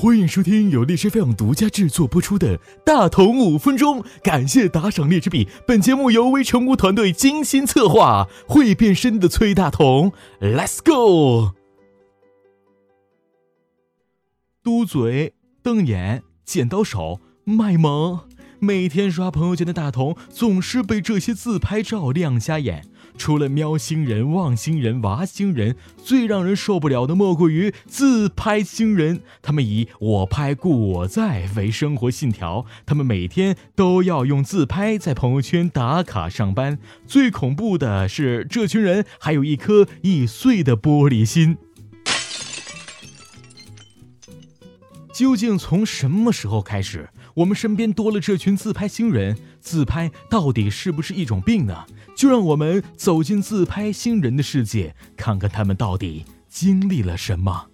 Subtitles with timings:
[0.00, 5.46] 欢迎收听由荔枝 FM 独家制作播出的《大同五分钟》，感谢打赏荔枝币。
[5.66, 10.10] 本节目由微成功团队精心策划，会变身的崔大同
[10.40, 11.50] ，Let's go！
[14.62, 18.20] 嘟嘴、瞪眼、剪刀手、卖萌，
[18.58, 22.86] 每天刷朋友圈的大同总是被这些自拍照亮瞎眼。
[23.20, 29.20] 除了喵星人、望星人、娃星人，最让人受不了的莫过于自拍星人。
[29.42, 36.78] 他们以“我拍故我在”为生活信条，他们每天都要用自拍在朋友圈打卡上班。
[37.06, 41.58] 最恐怖的是，这群人还有一颗易碎的玻璃心。
[45.12, 49.36] 究竟从什么时候开始，我们身边多了这群自拍星人？
[49.60, 51.86] 自拍到底是不是一种病呢？
[52.16, 57.66] 就让我们走进自拍星人的世界，看看他们到底经历了什么。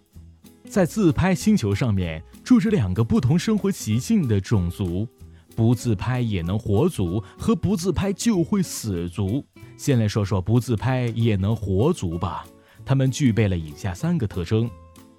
[0.68, 5.08] 在自拍星球上面住着两个不同生活习性的种族：
[5.54, 9.44] 不自拍也能活族和不自拍就会死族。
[9.76, 12.44] 先来说说不自拍也能活族吧。
[12.84, 14.70] 他们具备了以下三个特征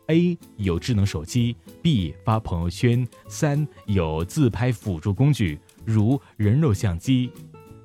[0.07, 7.31] ：A 有智能手机；B 发朋友圈；三有自拍辅助工具，如人肉相机。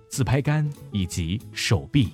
[0.09, 2.09] 自拍杆以及手臂，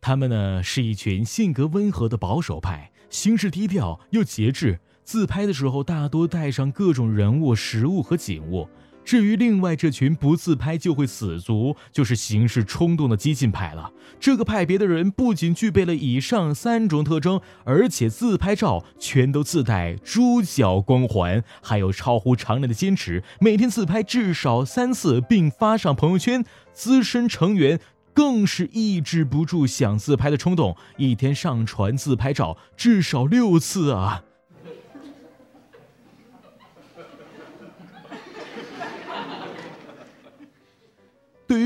[0.00, 4.78] 他们呢是一群性格温和的保守派，行事低调又节制。
[5.02, 8.68] 自拍的时候，大多带上各种人物、食物和景物。
[9.08, 13.90] 至于另外这群不自拍就会死族，就是行事冲动的激进派了。
[14.20, 26.44] 这个派别的人不仅具备了以上三种特征，而且自拍照全都自带猪脚光环，还有超乎常人的坚持，每天自拍至少三次并发上朋友圈。
[26.74, 27.80] 资深成员
[28.12, 34.24] 更是抑制不住想自拍的冲动，一天上传自拍照至少六次啊！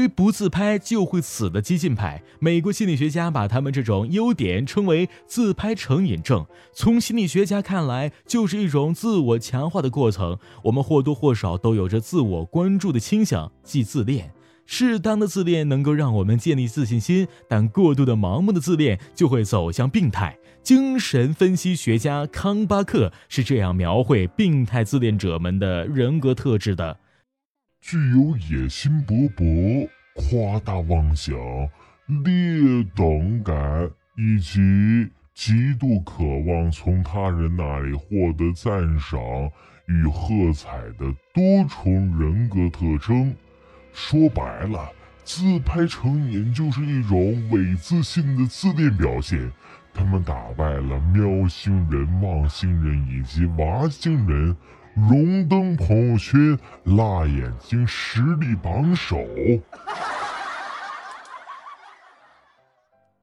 [0.02, 6.46] 于不自拍就会死的激进派，美国心理学家把他们这种优点称为“自拍成瘾症”。
[6.74, 10.38] 从心理学家看来，就是一种自我强化的过程。
[10.64, 14.32] 我们或多或少都有着自我关注的倾向，即自恋。
[14.64, 20.38] 适当的自恋能够让我们建立自信心，但过度的盲目的自恋就会走向病态。
[20.62, 26.96] 精神分析学家康巴克是这样描绘病态自恋者们的人格特质的。
[27.82, 31.34] 具有野心勃勃、夸大妄想、
[32.06, 39.20] 劣等感以及极度渴望从他人那里获得赞赏
[39.86, 43.34] 与喝彩的多重人格特征。
[43.92, 44.88] 说白了，
[45.24, 49.50] 自拍成瘾就是一种伪自信的自恋表现。
[49.92, 54.56] 他们打败了喵星人、望星人以及娃星人。
[54.94, 59.16] 荣登朋友圈辣眼睛实力榜首。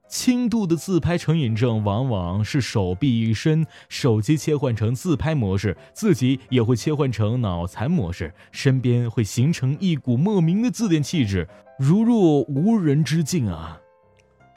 [0.08, 11.48] 轻度的自拍成瘾症往往是手臂一伸，手机切换成自拍模式，自己也会切换成脑残模式，身边会形成一股莫名的自恋气质，
[11.78, 13.80] 如入无人之境啊。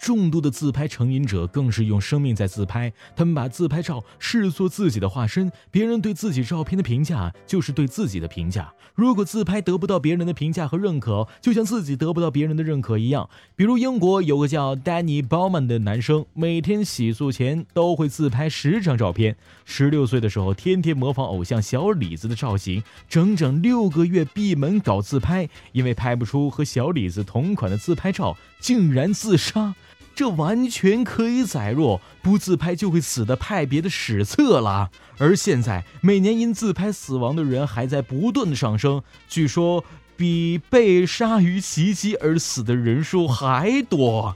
[0.04, 8.74] 重度的自拍成瘾者更是用生命在自拍，他们把自拍照视作自己的化身，别人对自己照片的评价就是对自己的评价。
[8.96, 13.30] 如果自拍得不到别人的评价和认可，就像自己得不到别人的认可一样。
[13.56, 19.38] 比如英国有个叫 Danny Bowman 的男生，每天洗漱前都会自拍十张照片。
[19.64, 29.74] 十六岁的时候，天天模仿偶像小李子的造型，整整六个月闭门搞自拍，因为拍不出和小李子同款的自拍照，竟然自杀。
[30.16, 34.92] 这完全可以载入不自拍就会死的派别的史册了。
[35.18, 39.84] 而现在，每年因自拍死亡的人还在不断的上升，据说
[40.16, 44.36] 比被鲨鱼袭击而死的人数还多。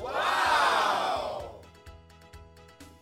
[0.00, 0.10] 哇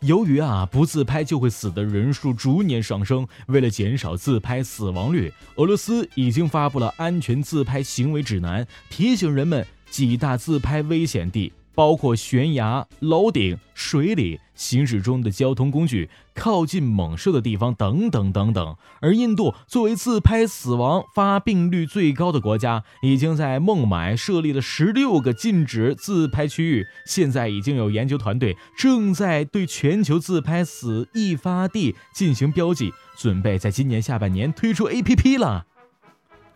[0.01, 11.53] 由于啊不自拍就会死的人数逐年上升，为了减少自拍死亡率，俄罗斯已经发布了安全自拍行为指南，提醒人们几大自拍危险地。
[11.75, 18.77] 包括悬崖、楼顶、水里、行驶中的交通工具、靠近猛兽的地方等等等等。
[19.01, 26.87] 而印度作为自拍死亡发病率最高的国家，已经在孟买设立了十六个禁止自拍区域。
[27.07, 35.67] 现在已经有研究团队正在对全球自拍死易发地进行标记，准备在今年下半年推出 APP 了。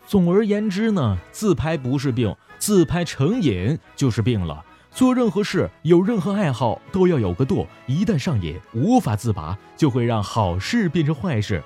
[0.06, 4.62] 总而言之呢，自拍不是病，自拍成瘾就是病了。
[4.94, 7.66] 做任何事，有任何爱好，都要有个度。
[7.86, 11.60] 一旦上瘾，无法自拔，就会让好事变成坏事。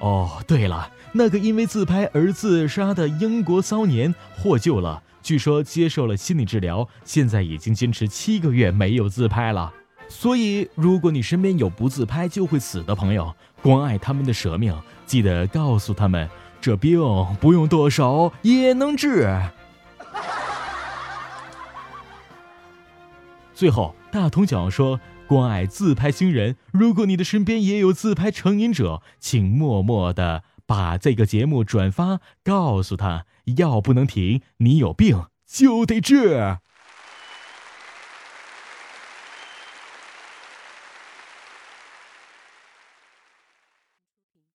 [0.00, 9.72] 哦，对了，那个因为自拍而自杀的英国骚年获救了，据说接受了心理治疗，现在已经坚持七个月没有自拍了。
[10.08, 13.32] 所以，如果你身边有不自拍就会死的朋友，
[13.62, 14.76] 关爱他们的舍命，
[15.06, 16.28] 记得告诉他们，
[16.60, 17.00] 这病
[17.40, 19.40] 不用剁手也能治。
[23.54, 26.56] 最后，大同讲说，关爱自拍新人。
[26.72, 33.26] 如果你的身边也有自拍成瘾者，请默默的把这个节目转发，告诉他，
[33.56, 36.58] 药不能停，你有病就得治。